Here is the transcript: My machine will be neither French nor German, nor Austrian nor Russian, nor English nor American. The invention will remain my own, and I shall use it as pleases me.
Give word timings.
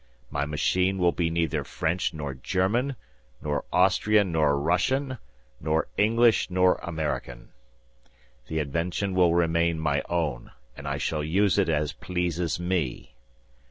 My 0.31 0.47
machine 0.47 0.97
will 0.97 1.11
be 1.11 1.29
neither 1.29 1.63
French 1.63 2.11
nor 2.11 2.33
German, 2.33 2.95
nor 3.39 3.65
Austrian 3.71 4.31
nor 4.31 4.57
Russian, 4.59 5.19
nor 5.59 5.89
English 5.95 6.49
nor 6.49 6.79
American. 6.81 7.49
The 8.47 8.57
invention 8.57 9.13
will 9.13 9.35
remain 9.35 9.77
my 9.79 10.01
own, 10.09 10.53
and 10.75 10.87
I 10.87 10.97
shall 10.97 11.23
use 11.23 11.59
it 11.59 11.69
as 11.69 11.93
pleases 11.93 12.59
me. 12.59 13.13